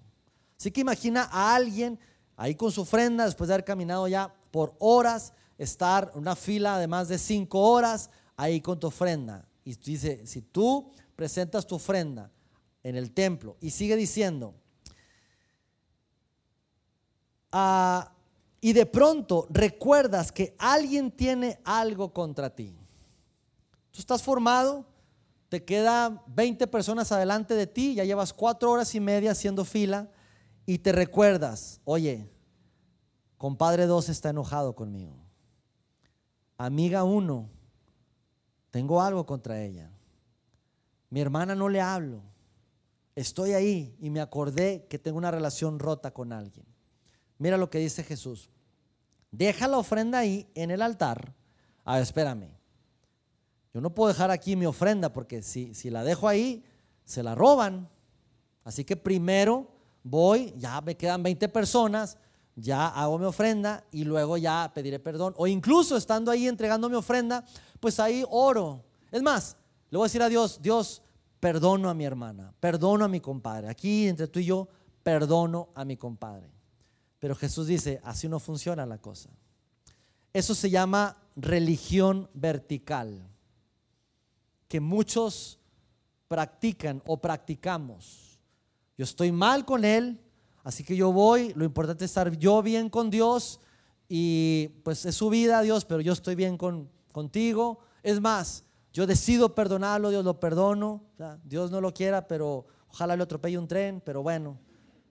[0.57, 1.99] Así que imagina a alguien
[2.37, 6.89] ahí con su ofrenda, después de haber caminado ya por horas, estar una fila de
[6.89, 9.47] más de cinco horas ahí con tu ofrenda.
[9.63, 12.31] Y dice, si tú presentas tu ofrenda
[12.83, 14.55] en el templo y sigue diciendo,
[17.53, 18.11] ah,
[18.63, 22.75] y de pronto recuerdas que alguien tiene algo contra ti.
[23.91, 24.87] Tú estás formado,
[25.51, 30.09] te quedan 20 personas adelante de ti, ya llevas cuatro horas y media haciendo fila
[30.65, 32.31] y te recuerdas, oye,
[33.37, 35.30] compadre 2 está enojado conmigo.
[36.63, 37.49] Amiga 1,
[38.71, 39.91] tengo algo contra ella.
[41.09, 42.21] Mi hermana no le hablo.
[43.17, 46.67] Estoy ahí y me acordé que tengo una relación rota con alguien.
[47.39, 48.51] Mira lo que dice Jesús.
[49.31, 51.33] Deja la ofrenda ahí en el altar.
[51.83, 52.51] A ver, espérame.
[53.73, 56.63] Yo no puedo dejar aquí mi ofrenda porque si, si la dejo ahí,
[57.07, 57.89] se la roban.
[58.65, 59.67] Así que primero
[60.03, 62.19] voy, ya me quedan 20 personas,
[62.61, 65.35] ya hago mi ofrenda y luego ya pediré perdón.
[65.37, 67.45] O incluso estando ahí entregando mi ofrenda,
[67.81, 68.85] pues ahí oro.
[69.11, 69.57] Es más,
[69.91, 71.03] le voy a decir a Dios, Dios,
[71.41, 73.69] perdono a mi hermana, perdono a mi compadre.
[73.69, 74.69] Aquí entre tú y yo,
[75.03, 76.51] perdono a mi compadre.
[77.19, 79.31] Pero Jesús dice, así no funciona la cosa.
[80.33, 83.27] Eso se llama religión vertical,
[84.69, 85.59] que muchos
[86.29, 88.39] practican o practicamos.
[88.97, 90.21] Yo estoy mal con Él,
[90.71, 93.59] así que yo voy, lo importante es estar yo bien con Dios
[94.09, 97.81] y pues es su vida Dios, pero yo estoy bien con, contigo.
[98.05, 101.03] Es más, yo decido perdonarlo, Dios lo perdono,
[101.43, 104.61] Dios no lo quiera, pero ojalá le atropelle un tren, pero bueno,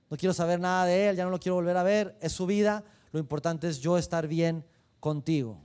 [0.09, 2.45] no quiero saber nada de él, ya no lo quiero volver a ver, es su
[2.45, 4.65] vida, lo importante es yo estar bien
[5.01, 5.59] contigo.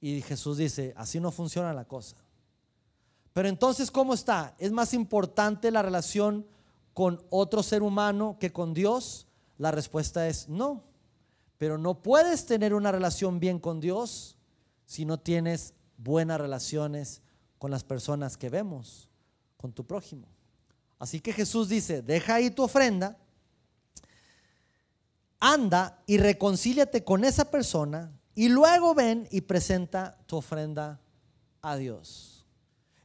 [0.00, 2.14] Y Jesús dice, así no funciona la cosa.
[3.32, 4.54] Pero entonces, ¿cómo está?
[4.58, 6.46] ¿Es más importante la relación
[6.94, 9.26] con otro ser humano que con Dios?
[9.58, 10.84] La respuesta es no.
[11.58, 14.36] Pero no puedes tener una relación bien con Dios
[14.84, 17.22] si no tienes buenas relaciones
[17.58, 19.08] con las personas que vemos,
[19.56, 20.26] con tu prójimo.
[20.98, 23.18] Así que Jesús dice, deja ahí tu ofrenda
[25.42, 31.00] anda y reconcíliate con esa persona y luego ven y presenta tu ofrenda
[31.60, 32.46] a Dios.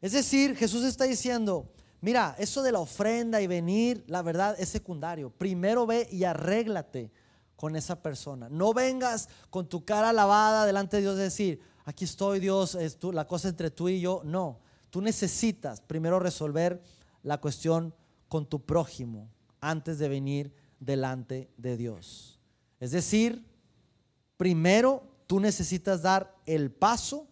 [0.01, 4.69] Es decir, Jesús está diciendo, mira, eso de la ofrenda y venir, la verdad es
[4.69, 5.29] secundario.
[5.29, 7.11] Primero ve y arréglate
[7.55, 8.49] con esa persona.
[8.49, 12.97] No vengas con tu cara lavada delante de Dios y decir, aquí estoy Dios, es
[13.03, 14.21] la cosa entre tú y yo.
[14.23, 16.81] No, tú necesitas primero resolver
[17.23, 17.93] la cuestión
[18.27, 19.29] con tu prójimo
[19.59, 22.39] antes de venir delante de Dios.
[22.79, 23.43] Es decir,
[24.37, 27.27] primero tú necesitas dar el paso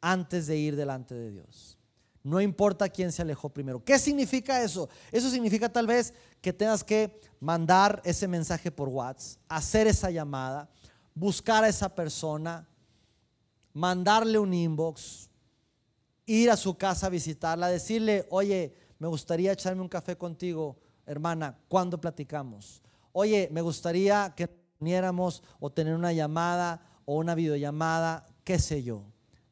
[0.00, 1.79] antes de ir delante de Dios.
[2.22, 3.82] No importa quién se alejó primero.
[3.82, 4.88] ¿Qué significa eso?
[5.10, 10.68] Eso significa tal vez que tengas que mandar ese mensaje por WhatsApp, hacer esa llamada,
[11.14, 12.68] buscar a esa persona,
[13.72, 15.30] mandarle un inbox,
[16.26, 20.78] ir a su casa a visitarla, decirle, oye, me gustaría echarme un café contigo
[21.10, 22.80] hermana, ¿cuándo platicamos?
[23.12, 24.48] Oye, me gustaría que
[24.78, 29.02] uniéramos o tener una llamada o una videollamada, qué sé yo,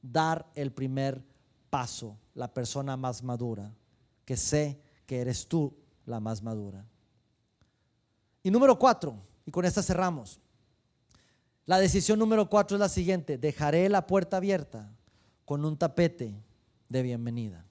[0.01, 1.25] dar el primer
[1.69, 2.17] paso.
[2.39, 3.75] La persona más madura,
[4.25, 5.75] que sé que eres tú
[6.07, 6.87] la más madura.
[8.45, 10.39] Y número cuatro, y con esta cerramos.
[11.67, 14.89] La decisión número cuatro es la siguiente, dejaré la puerta abierta
[15.45, 16.33] con un tapete
[16.89, 17.67] de bienvenida.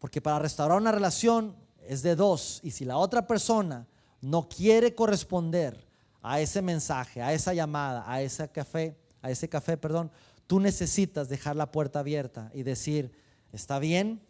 [0.00, 1.54] Porque para restaurar una relación
[1.86, 3.86] es de dos, y si la otra persona
[4.20, 5.86] no quiere corresponder
[6.22, 10.10] a ese mensaje, a esa llamada, a ese café, a ese café, perdón,
[10.48, 13.12] tú necesitas dejar la puerta abierta y decir,
[13.52, 14.20] está bien,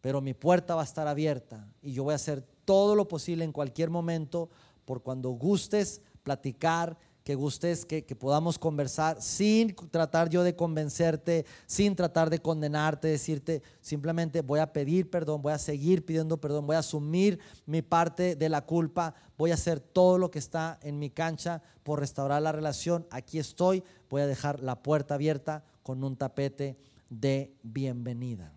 [0.00, 3.44] pero mi puerta va a estar abierta y yo voy a hacer todo lo posible
[3.44, 4.48] en cualquier momento
[4.84, 11.94] por cuando gustes platicar que gustes que, podamos conversar sin tratar yo de convencerte, sin
[11.94, 16.76] tratar de condenarte, decirte simplemente voy a pedir perdón, voy a seguir pidiendo perdón, voy
[16.76, 20.98] a asumir mi parte de la culpa, voy a hacer todo lo que está en
[20.98, 23.06] mi cancha por restaurar la relación.
[23.10, 26.78] Aquí estoy, voy a dejar la puerta abierta con un tapete
[27.10, 28.54] de bienvenida.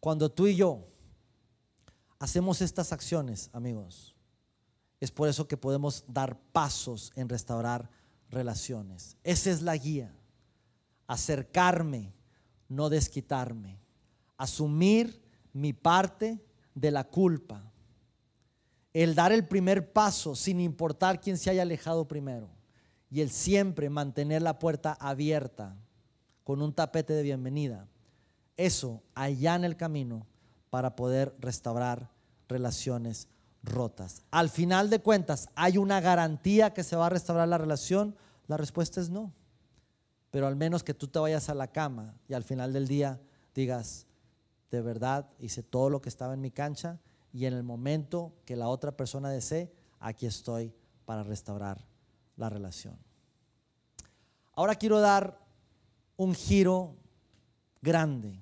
[0.00, 0.88] Cuando tú y yo
[2.18, 4.14] hacemos estas acciones, amigos,
[5.00, 7.90] es por eso que podemos dar pasos en restaurar
[8.30, 9.16] relaciones.
[9.24, 10.14] Esa es la guía.
[11.08, 12.14] Acercarme,
[12.68, 13.80] no desquitarme.
[14.36, 15.20] Asumir
[15.52, 16.40] mi parte
[16.74, 17.70] de la culpa.
[18.92, 22.48] El dar el primer paso sin importar quién se haya alejado primero.
[23.10, 25.76] Y el siempre mantener la puerta abierta
[26.44, 27.88] con un tapete de bienvenida.
[28.56, 30.26] Eso allá en el camino
[30.70, 32.10] para poder restaurar
[32.48, 33.28] relaciones
[33.62, 34.22] rotas.
[34.30, 38.16] Al final de cuentas, ¿hay una garantía que se va a restaurar la relación?
[38.46, 39.32] La respuesta es no.
[40.30, 43.20] Pero al menos que tú te vayas a la cama y al final del día
[43.54, 44.06] digas,
[44.70, 46.98] de verdad hice todo lo que estaba en mi cancha
[47.32, 50.72] y en el momento que la otra persona desee, aquí estoy
[51.04, 51.86] para restaurar
[52.36, 52.96] la relación.
[54.54, 55.38] Ahora quiero dar
[56.22, 56.96] un giro
[57.80, 58.38] grande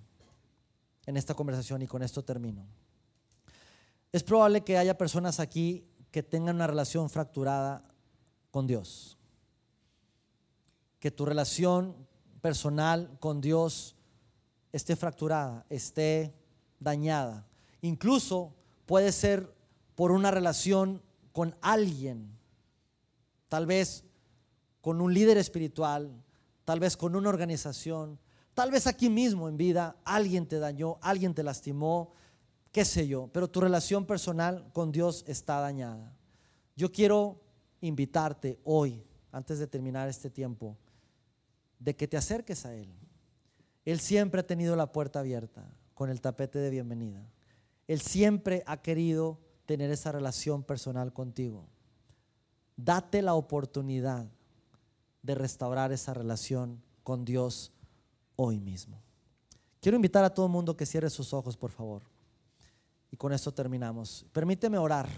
[1.07, 2.67] en esta conversación y con esto termino.
[4.13, 7.85] Es probable que haya personas aquí que tengan una relación fracturada
[8.51, 9.17] con Dios.
[10.99, 11.97] Que tu relación
[12.43, 13.97] personal con Dios
[14.73, 16.35] esté fracturada, esté
[16.79, 17.47] dañada.
[17.81, 18.55] Incluso
[18.85, 19.55] puede ser
[19.95, 21.03] por una relación
[21.33, 22.37] con alguien,
[23.49, 24.05] tal vez
[24.81, 26.23] con un líder espiritual,
[26.71, 28.17] tal vez con una organización,
[28.55, 32.13] tal vez aquí mismo en vida alguien te dañó, alguien te lastimó,
[32.71, 36.17] qué sé yo, pero tu relación personal con Dios está dañada.
[36.77, 37.41] Yo quiero
[37.81, 40.77] invitarte hoy, antes de terminar este tiempo,
[41.81, 42.95] de que te acerques a Él.
[43.85, 47.27] Él siempre ha tenido la puerta abierta con el tapete de bienvenida.
[47.89, 51.67] Él siempre ha querido tener esa relación personal contigo.
[52.77, 54.29] Date la oportunidad
[55.23, 57.73] de restaurar esa relación con Dios
[58.37, 59.03] hoy mismo.
[59.81, 62.03] Quiero invitar a todo el mundo que cierre sus ojos, por favor.
[63.11, 64.27] Y con esto terminamos.
[64.33, 65.09] Permíteme orar.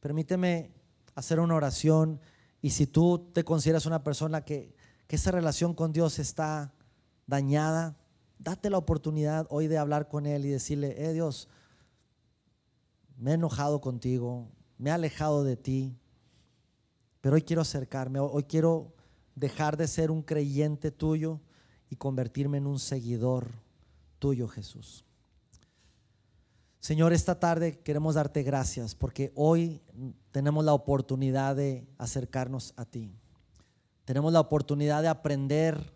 [0.00, 0.70] Permíteme
[1.14, 2.20] hacer una oración.
[2.62, 4.74] Y si tú te consideras una persona que,
[5.08, 6.74] esa relación con Dios está
[7.26, 7.96] dañada,
[8.38, 11.48] date la oportunidad hoy de hablar con Él y decirle, eh Dios,
[13.16, 14.48] me he enojado contigo,
[14.78, 15.96] me he alejado de ti,
[17.20, 18.95] pero hoy quiero acercarme, hoy quiero
[19.36, 21.40] dejar de ser un creyente tuyo
[21.88, 23.46] y convertirme en un seguidor
[24.18, 25.04] tuyo, Jesús.
[26.80, 29.82] Señor, esta tarde queremos darte gracias porque hoy
[30.30, 33.12] tenemos la oportunidad de acercarnos a ti.
[34.04, 35.92] Tenemos la oportunidad de aprender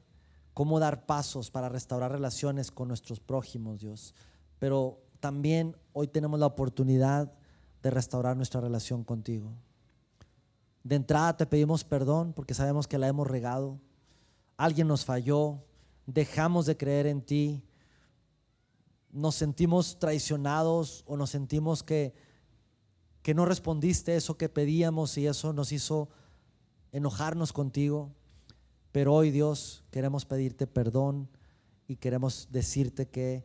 [0.53, 4.15] cómo dar pasos para restaurar relaciones con nuestros prójimos, Dios.
[4.59, 7.33] Pero también hoy tenemos la oportunidad
[7.83, 9.53] de restaurar nuestra relación contigo.
[10.83, 13.79] De entrada te pedimos perdón porque sabemos que la hemos regado.
[14.57, 15.63] Alguien nos falló,
[16.07, 17.63] dejamos de creer en ti,
[19.13, 22.15] nos sentimos traicionados o nos sentimos que,
[23.23, 26.09] que no respondiste eso que pedíamos y eso nos hizo
[26.93, 28.11] enojarnos contigo.
[28.93, 31.29] Pero hoy Dios queremos pedirte perdón
[31.87, 33.45] y queremos decirte que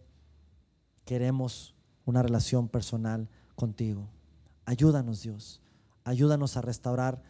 [1.04, 1.76] queremos
[2.06, 4.08] una relación personal contigo.
[4.66, 5.62] Ayúdanos Dios,
[6.06, 7.22] ayúdanos a restaurar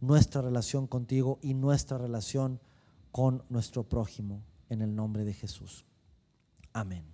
[0.00, 2.60] nuestra relación contigo y nuestra relación
[3.10, 5.86] con nuestro prójimo en el nombre de Jesús.
[6.74, 7.04] Amén.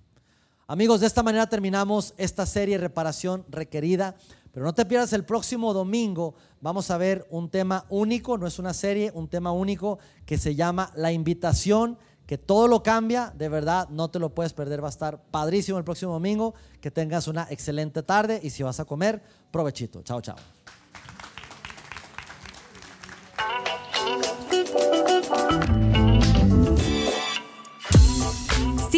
[0.67, 4.17] Amigos, de esta manera terminamos esta serie Reparación Requerida.
[4.53, 6.35] Pero no te pierdas el próximo domingo.
[6.61, 10.55] Vamos a ver un tema único, no es una serie, un tema único que se
[10.55, 13.33] llama La invitación, que todo lo cambia.
[13.37, 14.83] De verdad, no te lo puedes perder.
[14.83, 16.55] Va a estar padrísimo el próximo domingo.
[16.83, 20.03] Que tengas una excelente tarde y si vas a comer, provechito.
[20.03, 20.37] Chao, chao.